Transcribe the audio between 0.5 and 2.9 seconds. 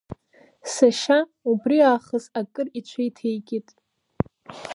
Сашьа убри аахыс акыр